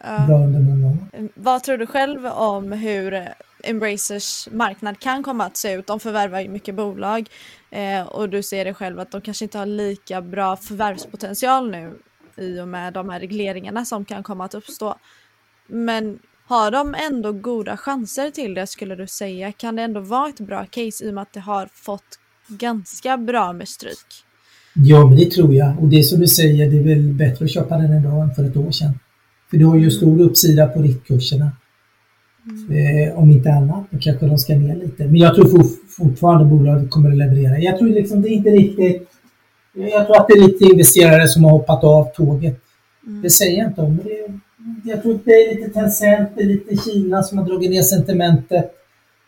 [0.05, 0.25] Ja.
[0.27, 0.97] bra under många år.
[1.35, 3.29] Vad tror du själv om hur
[3.65, 5.87] Embracers marknad kan komma att se ut?
[5.87, 7.29] De förvärvar ju mycket bolag
[7.71, 11.93] eh, och du ser det själv att de kanske inte har lika bra förvärvspotential nu
[12.37, 14.95] i och med de här regleringarna som kan komma att uppstå.
[15.67, 19.53] Men har de ändå goda chanser till det skulle du säga?
[19.53, 23.19] Kan det ändå vara ett bra case i och med att det har fått ganska
[23.19, 24.25] bra med stryk?
[24.75, 25.79] Ja, men det tror jag.
[25.79, 28.45] Och det som du säger, det är väl bättre att köpa den idag än för
[28.45, 28.99] ett år sedan.
[29.51, 31.53] För du har ju stor uppsida på riktkurserna.
[32.71, 35.05] Eh, om inte annat, då kanske de ska ner lite.
[35.05, 37.59] Men jag tror for, fortfarande bolaget kommer att leverera.
[37.59, 39.09] Jag tror liksom det är inte riktigt...
[39.75, 42.61] Jag tror att det är lite investerare som har hoppat av tåget.
[43.23, 43.97] Det säger jag inte om.
[43.97, 44.41] Men det,
[44.91, 47.83] jag tror att det är lite Tencent, det är lite Kina som har dragit ner
[47.83, 48.71] sentimentet.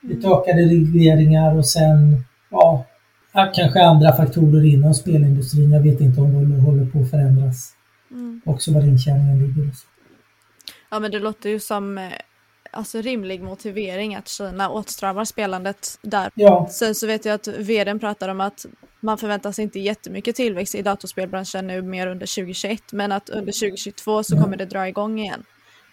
[0.02, 2.86] Lite ökade regleringar och sen, ja,
[3.32, 5.72] ja, kanske andra faktorer inom spelindustrin.
[5.72, 7.72] Jag vet inte om de håller på att förändras.
[8.10, 8.40] Mm.
[8.44, 9.70] Också var intjäningen ligger.
[10.90, 12.04] Ja men det låter ju som eh,
[12.76, 16.30] alltså, rimlig motivering att Kina åtstramar spelandet där.
[16.34, 18.66] Ja, Sen så vet jag att vdn pratar om att
[19.00, 23.52] man förväntar sig inte jättemycket tillväxt i datorspelbranschen nu mer under 2021 men att under
[23.52, 24.42] 2022 så Ja.
[24.42, 25.42] kommer det dra igång igen.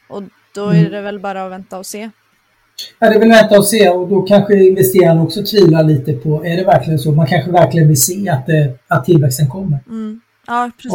[0.10, 0.24] Och
[0.56, 0.86] då Mm.
[0.86, 2.10] är det väl bara att vänta och se.
[3.00, 6.46] Ja, det är väl vänta och se och då kanske investerarna också tvivlar lite på,
[6.46, 7.12] är det verkligen så?
[7.12, 9.80] Man kanske verkligen vill se att, det, att tillväxten kommer.
[9.88, 10.22] Mm.
[10.48, 10.94] Ja precis.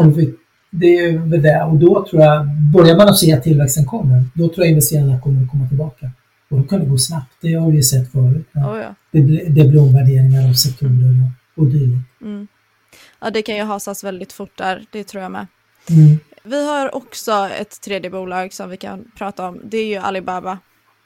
[0.71, 1.63] Det är väl det.
[1.63, 5.21] Och då tror jag, börjar man att se att tillväxten kommer, då tror jag investerarna
[5.21, 6.11] kommer att komma tillbaka.
[6.51, 8.47] Och då kan det gå snabbt, det har vi sett förut.
[8.53, 8.73] Ja.
[8.73, 8.95] Oh, ja.
[9.13, 11.15] Det, blir, det blir omvärderingar av sektorer
[11.57, 12.21] och, och dylikt.
[12.23, 12.49] Mm.
[13.21, 15.47] ja det kan ju hasas väldigt fort där, det tror jag med.
[15.91, 16.19] Mm.
[16.45, 20.59] Vi har också ett tredje bolag som vi kan prata om, det är ju Alibaba.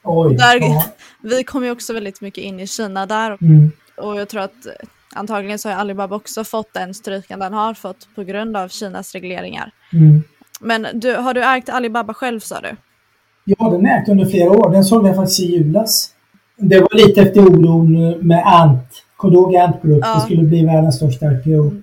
[0.05, 0.85] Oj, Där- ja.
[1.23, 3.71] Vi kommer ju också väldigt mycket in i Kina där Mm.
[3.97, 4.67] och jag tror att
[5.15, 9.13] antagligen så har Alibaba också fått den stryken den har fått på grund av Kinas
[9.13, 9.73] regleringar.
[9.93, 10.23] Mm.
[10.61, 12.77] Men du, har du ägt Alibaba själv sa du?
[13.45, 14.71] Ja, den ägt under flera år.
[14.71, 16.11] Den sålde jag faktiskt i julas.
[16.57, 19.05] Det var lite efter oron med Ant.
[19.17, 19.99] Kommer du ihåg Ant Group?
[20.03, 20.15] Ja.
[20.15, 21.51] Det skulle bli världens största IPO.
[21.51, 21.83] Mm.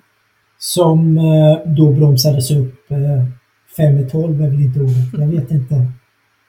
[0.58, 2.90] Som eh, då bromsades upp.
[2.90, 2.98] Eh,
[3.76, 5.20] fem i tolv är väl inte ordet.
[5.20, 5.74] Jag vet inte.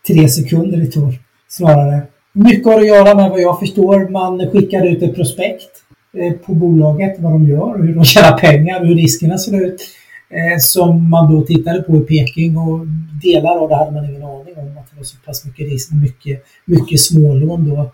[0.08, 1.14] Tre sekunder i tolv
[1.48, 2.02] snarare.
[2.34, 4.10] Mycket har att göra med vad jag förstår.
[4.10, 5.81] Man skickar ut ett prospekt
[6.18, 9.82] Eh, på bolaget, vad de gör hur de tjänar pengar och hur riskerna ser ut.
[10.30, 12.80] Eh, som man då tittade på i Peking och
[13.24, 15.92] delar av det hade man ingen aning om att det var så pass mycket risk,
[15.92, 17.92] mycket, mycket smålån då,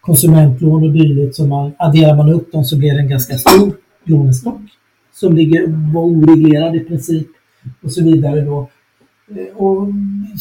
[0.00, 1.34] konsumentlån och dylikt.
[1.34, 3.72] Så man, adderar man upp dem så blir det en ganska stor
[4.04, 4.60] lånestock
[5.14, 7.28] som ligger, var oreglerad i princip
[7.82, 8.68] och så vidare då.
[9.30, 9.88] Eh, och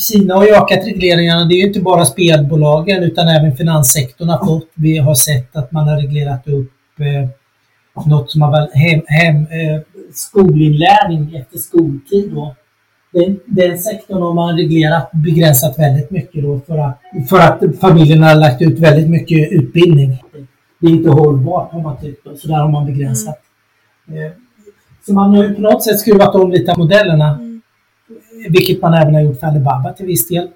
[0.10, 1.46] Kina har ju ökat regleringarna.
[1.46, 4.70] Det är ju inte bara spelbolagen utan även finanssektorn har fått.
[4.74, 7.30] Vi har sett att man har reglerat upp eh,
[8.06, 9.82] något som har väl hem, hem, eh,
[10.14, 12.56] skolinlärning efter skoltid då.
[13.12, 18.28] Den, den sektorn har man reglerat, begränsat väldigt mycket då för att, för att familjerna
[18.28, 20.24] har lagt ut väldigt mycket utbildning.
[20.80, 23.40] Det är inte hållbart har man tyckt så där har man begränsat.
[24.08, 24.32] Eh,
[25.06, 27.30] Så man har ju på något sätt skruvat om lite av modellerna.
[27.30, 27.62] Mm.
[28.50, 30.48] Vilket man även har gjort för Alibaba till viss del.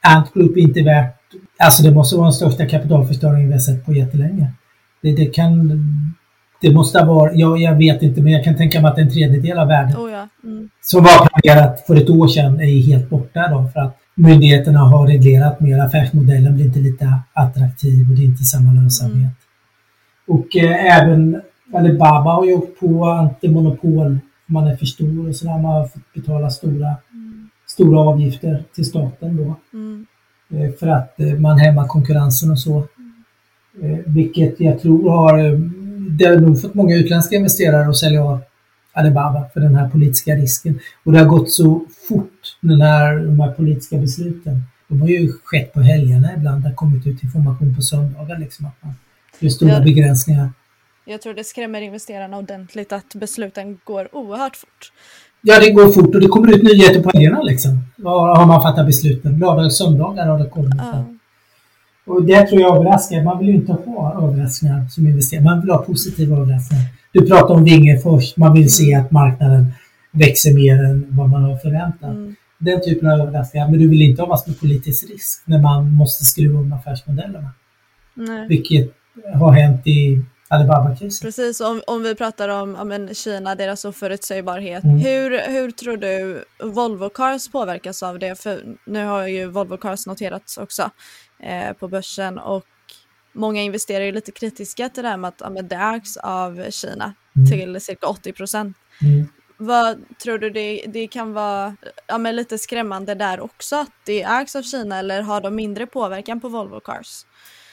[0.00, 1.14] Ant Group är inte värt,
[1.58, 4.52] alltså det måste vara den största kapitalförstöringen vi har sett på jättelänge.
[5.02, 5.82] Det, det kan,
[6.60, 9.10] det måste ha varit, jag, jag vet inte men jag kan tänka mig att en
[9.10, 10.28] tredjedel av värdet Oh ja.
[10.44, 10.68] Mm.
[10.80, 15.06] som var planerat för ett år sedan är helt borta då för att myndigheterna har
[15.06, 15.78] reglerat mer.
[15.78, 19.34] Affärsmodellen blir inte lite attraktiv och det är inte samma lönsamhet.
[20.26, 21.42] Och eh, även
[21.74, 24.18] Alibaba har gjort på antimonopol.
[24.46, 25.52] Man är för stor och sådär.
[25.52, 26.96] Man har fått betala stora,
[27.66, 29.56] stora avgifter till staten då.
[29.72, 30.06] Mm.
[30.50, 32.84] Eh, för att eh, man hämmar konkurrensen och så.
[33.80, 35.58] Eh, vilket jag tror har, eh,
[36.10, 38.40] det har nog fått många utländska investerare att sälja av
[38.92, 40.80] Alibaba för den här politiska risken.
[41.04, 44.62] Och det har gått så fort, den här, de här politiska besluten.
[44.88, 46.62] De har ju skett på helgerna ibland.
[46.62, 48.94] Det har kommit ut information på söndagar liksom att man
[49.38, 49.80] gör stora ja.
[49.80, 50.50] begränsningar.
[51.04, 54.92] Jag tror det skrämmer investerarna ordentligt att besluten går oerhört fort.
[55.40, 57.78] Ja, det går fort och det kommer ut nyheter på helgerna liksom.
[57.96, 59.38] Var har man fattat besluten?
[59.38, 60.74] Lördagar och söndagar har det kommit.
[60.78, 61.04] Ja.
[62.06, 63.22] Och det tror jag överraskar.
[63.22, 65.44] Man vill ju inte ha överraskningar som investerare.
[65.44, 66.84] Man vill ha positiva överraskningar.
[67.12, 68.36] Du pratar om Wingefors.
[68.36, 68.68] Man vill mm.
[68.68, 69.72] se att marknaden
[70.12, 72.10] växer mer än vad man har förväntat.
[72.10, 72.34] Mm.
[72.58, 73.68] Den typen av överraskningar.
[73.70, 77.50] Men du vill inte ha massor med politisk risk när man måste skruva om affärsmodellerna.
[78.14, 78.48] Nej.
[78.48, 78.90] Vilket
[79.34, 81.26] har hänt i Alibaba-krisen.
[81.26, 84.84] Precis, om, om vi pratar om ja, men Kina, deras oförutsägbarhet.
[84.84, 84.98] Mm.
[84.98, 88.42] Hur, hur tror du Volvo Cars påverkas av det?
[88.42, 90.90] För nu har ju Volvo Cars noterats också
[91.42, 92.64] eh, på börsen och
[93.32, 96.70] många investerare är lite kritiska till det här med att ja, men det ägs av
[96.70, 97.50] Kina mm.
[97.50, 98.76] till cirka 80 procent.
[99.02, 99.28] Mm.
[99.56, 104.22] Vad tror du det, det kan vara ja, men lite skrämmande där också att det
[104.22, 107.26] ägs av Kina eller har de mindre påverkan på Volvo Cars?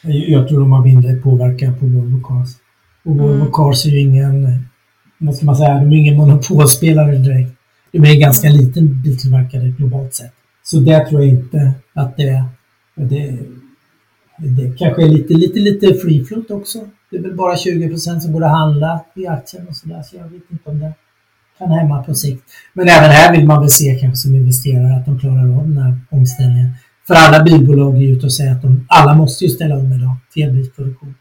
[0.04, 2.69] Jag tror de har mindre påverkan på Volvo Cars.
[3.06, 3.52] Och Volvo mm.
[3.54, 4.66] Cars är ju ingen,
[5.18, 7.52] vad ska man säga, de är ingen monopolspelare direkt.
[7.92, 8.60] De är en ganska mm.
[8.62, 10.34] liten biltillverkare globalt sett.
[10.64, 12.44] Så där tror jag inte att det,
[12.96, 13.40] det,
[14.38, 16.80] det kanske är lite, lite, lite free float också.
[17.12, 20.24] Det är väl bara 20% som går att handla i aktien och sådär, så jag
[20.24, 20.94] vet inte om det
[21.58, 22.44] kan hämma på sikt.
[22.74, 25.78] Men även här vill man väl se kanske som investerare att de klarar av den
[25.78, 26.70] här omställningen.
[27.08, 30.16] För alla bilbolag är ute och säger att de, alla måste ju ställa om idag
[30.34, 31.16] till elbilsproduktion.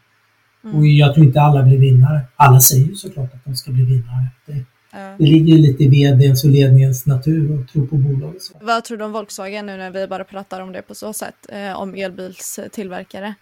[0.63, 0.75] Mm.
[0.75, 2.21] Och jag tror inte alla blir vinnare.
[2.35, 4.27] Alla säger ju såklart att de ska bli vinnare.
[4.45, 4.51] Det,
[4.97, 5.17] mm.
[5.17, 8.41] det ligger ju lite i vdns och ledningens natur att tro på bolaget.
[8.41, 8.53] Så.
[8.61, 11.35] Vad tror du om Volkswagen nu när vi bara pratar om det på så sätt,
[11.49, 13.33] eh, om elbilstillverkare?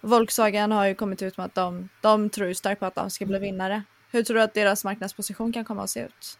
[0.00, 3.26] Volkswagen har ju kommit ut med att de, de tror starkt på att de ska
[3.26, 3.82] bli vinnare.
[4.12, 6.38] Hur tror du att deras marknadsposition kan komma att se ut?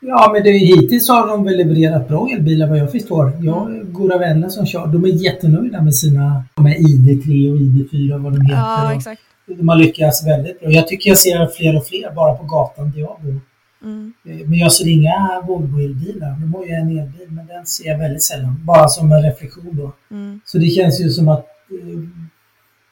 [0.00, 3.32] Ja, men det, hittills har de väl levererat bra elbilar vad jag förstår.
[3.40, 4.86] Jag har goda vänner som kör.
[4.86, 8.56] De är jättenöjda med sina de här ID3 och ID4 vad de heter.
[8.56, 9.22] Ja, exakt.
[9.46, 10.70] De har lyckats väldigt bra.
[10.70, 13.40] Jag tycker jag ser fler och fler bara på gatan där jag bor.
[13.84, 14.12] Mm.
[14.24, 16.40] Eh, men jag ser inga Volvo-elbilar.
[16.40, 18.60] De har ju en elbil, men den ser jag väldigt sällan.
[18.64, 19.92] Bara som en reflektion då.
[20.10, 20.40] Mm.
[20.44, 21.98] Så det känns ju som att eh,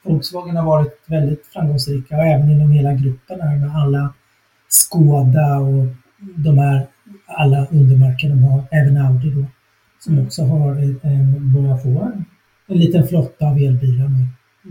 [0.03, 4.13] Volkswagen har varit väldigt framgångsrika och även inom hela gruppen här med alla
[4.67, 5.85] Skoda och
[6.35, 6.87] de här
[7.25, 9.45] alla undermärken de har, även Audi då,
[9.99, 10.25] som mm.
[10.25, 10.71] också har
[11.03, 12.25] en, börjar få en,
[12.67, 14.27] en liten flotta av elbilar nu.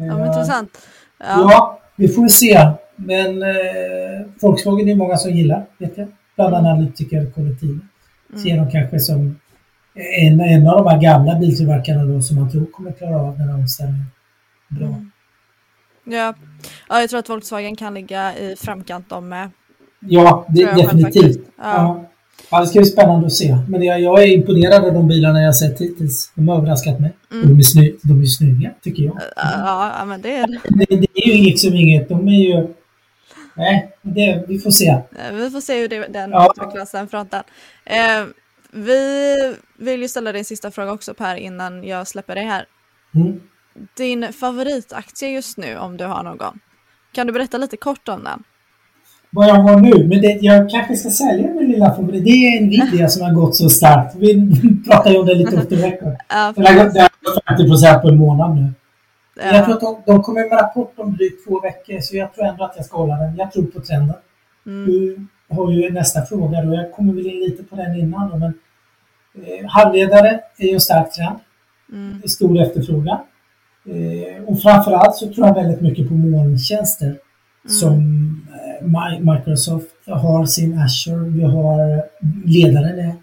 [0.06, 0.78] Ja, men intressant.
[1.20, 1.26] Ja.
[1.26, 2.70] ja, vi får se.
[2.96, 6.08] Men eh, Volkswagen är många som gillar, vet jag.
[6.36, 7.82] Bland analytikerkollektivet.
[8.30, 8.42] Mm.
[8.42, 9.40] Ser de kanske som
[9.94, 13.48] en, en av de här gamla biltillverkarna då som man tror kommer klara av den
[13.48, 14.06] här omställningen
[14.70, 14.86] bra.
[14.86, 15.10] Mm.
[16.04, 16.34] Ja.
[16.88, 19.50] ja, jag tror att Volkswagen kan ligga i framkant de med.
[20.00, 21.40] Ja, det, definitivt.
[21.58, 21.64] Ja.
[21.64, 22.09] Ja.
[22.50, 23.56] Ja, det ska bli spännande att se.
[23.68, 26.32] Men jag, jag är imponerad av de bilarna jag sett hittills.
[26.34, 27.16] De har överraskat mig.
[27.32, 27.48] Mm.
[27.48, 29.20] De är, sny de är snygga, tycker jag.
[29.36, 30.60] Ja, men det är det.
[30.68, 32.08] Det, det är ju inget som inget.
[32.08, 32.74] De är ju...
[33.54, 35.02] Nej, det, vi får se.
[35.32, 36.52] Vi får se hur det, den ja.
[36.56, 37.42] utvecklas, den fronten.
[37.84, 38.24] Eh,
[38.72, 42.64] vi vill ju ställa din sista fråga också Per innan jag släpper dig här.
[43.14, 43.40] Mm.
[43.96, 46.58] Din favoritaktie just nu, om du har någon.
[47.12, 48.42] Kan du berätta lite kort om den?
[49.30, 50.08] Vad jag har nu.
[50.08, 52.24] Men det, jag kanske ska sälja min lilla favorit.
[52.24, 54.14] Det är Nvidia som har gått så starkt.
[54.16, 54.52] Vi
[54.88, 56.16] pratar ju om det lite efter veckan.
[56.28, 58.72] Ja, den har gått 50 procent på en månad nu.
[59.36, 59.54] Ja.
[59.54, 62.46] Jag tror att de, de kommer med rapport om drygt två veckor, så jag tror
[62.46, 63.36] ändå att jag ska hålla den.
[63.36, 64.16] Jag tror på trenden.
[64.66, 64.86] Mm.
[64.86, 66.74] Du har ju nästa fråga då.
[66.74, 68.54] Jag kommer väl in lite på den innan då, men
[69.34, 71.38] eh, halvledare är ju en stark trend.
[71.92, 72.22] Mm.
[72.22, 73.18] Stor efterfrågan.
[73.86, 77.18] Eh, och framförallt så tror jag väldigt mycket på molntjänster mm.
[77.64, 78.29] som
[79.20, 82.02] Microsoft har sin Azure, vi har
[82.44, 83.14] ledaren är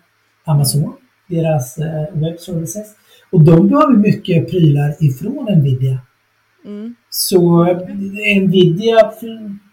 [0.46, 0.93] Amazon,
[1.28, 2.88] deras eh, web services.
[3.32, 6.00] Och de behöver mycket prylar ifrån Nvidia.
[6.65, 6.96] Mm.
[7.10, 7.63] Så
[8.41, 9.12] Nvidia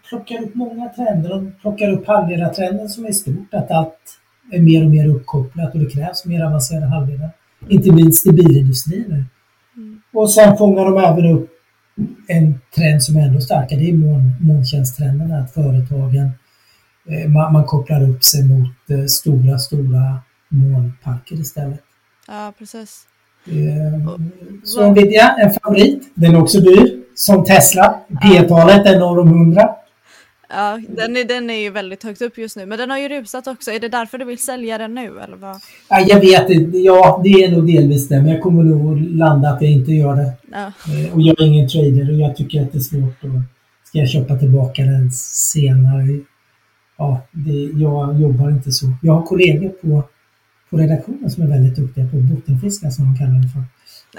[0.09, 1.29] plockar upp många trender.
[1.29, 4.19] De plockar upp halvledartrenden som är stort, att allt
[4.51, 7.29] är mer och mer uppkopplat och det krävs mer avancerade halvledare.
[7.69, 9.25] Inte minst i bilindustrin nu.
[9.77, 10.01] Mm.
[10.13, 11.49] Och sen fångar de även upp
[12.27, 16.31] en trend som är ändå starkare, det är molntjänsttrenden, att företagen
[17.09, 21.81] eh, man, man, kopplar upp sig mot eh, stora, stora molnparker istället.
[22.27, 23.07] Ja, precis.
[23.45, 24.17] Eh,
[24.63, 26.11] så Nvidia, en favorit.
[26.15, 27.99] Den är också dyr, som Tesla.
[28.21, 29.75] P-talet är norr om 100.
[30.49, 33.09] Ja, den är, den är ju väldigt högt upp just nu, men den har ju
[33.09, 33.71] rusat också.
[33.71, 35.57] Är det därför du vill sälja den nu eller vad?
[35.89, 36.77] Ja, jag vet inte.
[36.77, 40.15] Ja, det är nog delvis det, men jag kommer nog landa att jag inte gör
[40.15, 40.33] det.
[40.51, 40.65] Ja.
[40.65, 43.41] Eh, och jag är ingen trader och jag tycker att det är svårt att...
[43.83, 46.19] Ska jag köpa tillbaka den senare?
[46.97, 48.85] Ja, det, jag jobbar inte så.
[49.01, 50.03] Jag har kollegor på,
[50.69, 53.63] på redaktionen som är väldigt duktiga på bottenfiskar som de kallar det för.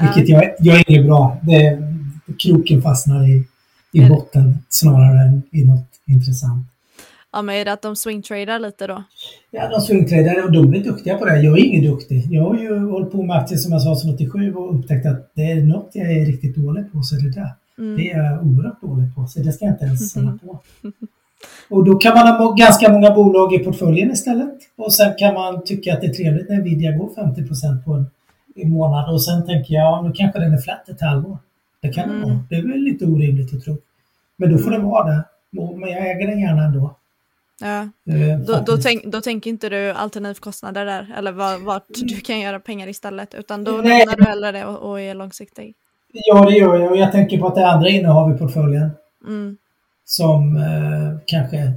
[0.00, 1.38] Vilket jag, jag är inget bra.
[1.42, 1.78] Det,
[2.38, 3.44] kroken fastnar i,
[3.96, 6.66] i botten snarare än i något intressant.
[7.32, 9.04] Ja, men är det att de swingtradar lite då?
[9.50, 11.40] Ja, de swingtradar och de är duktiga på det.
[11.40, 12.26] Jag är ingen duktig.
[12.30, 15.30] Jag har ju hållit på med aktier som jag sa sedan 87 och upptäckt att
[15.34, 17.50] det är något jag är riktigt dålig på så är det där.
[17.78, 17.96] Mm.
[17.96, 20.38] Det är jag oerhört dålig på så det ska jag inte ens mm.
[20.38, 20.60] på.
[21.70, 24.58] Och då kan man ha ganska många bolag i portföljen istället.
[24.76, 28.06] Och sen kan man tycka att det är trevligt när Nvidia går 50% på en
[28.56, 31.38] i månad och sen tänker jag, ja, nu kanske den är flat ett halvår.
[31.80, 32.20] Det kan mm.
[32.20, 32.40] det vara.
[32.50, 33.78] Det är väl lite orimligt att tro.
[34.36, 34.80] Men då får mm.
[34.80, 35.24] det vara det.
[35.50, 36.96] Men jag äger den gärna ändå.
[37.60, 37.80] Ja.
[38.14, 42.40] Eh, då, då, tänk, då tänker inte du alternativkostnader där, eller vart, vart du kan
[42.40, 45.74] göra pengar istället, utan då lämnar du hellre det och, och är långsiktig?
[46.12, 46.90] Ja, det gör jag.
[46.90, 48.90] Och jag tänker på att det andra innehav i portföljen
[49.26, 49.56] mm.
[50.04, 51.72] som eh, kanske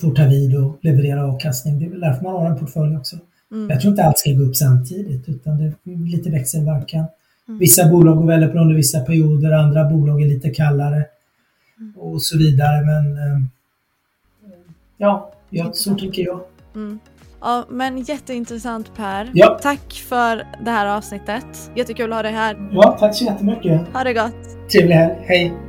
[0.00, 1.78] får ta vid och leverera avkastning.
[1.78, 3.16] Det är väl därför man har en portfölj också.
[3.52, 3.70] Mm.
[3.70, 7.04] Jag tror inte allt ska gå upp samtidigt, utan det är lite växelverkan.
[7.48, 7.58] Mm.
[7.58, 11.04] Vissa bolag går väldigt bra under vissa perioder, andra bolag är lite kallare.
[11.96, 12.86] Och så vidare.
[12.86, 13.42] Men eh,
[14.98, 16.40] Ja, ja så tycker jag.
[16.74, 16.98] Mm.
[17.40, 19.30] Ja, men jätteintressant Per.
[19.34, 19.58] Ja.
[19.62, 21.70] Tack för det här avsnittet.
[21.76, 22.68] Jättekul att ha dig här.
[22.72, 23.80] Ja, tack så jättemycket.
[23.92, 24.70] Ha det gott.
[24.72, 25.14] Trevlig helg.
[25.26, 25.67] Hej.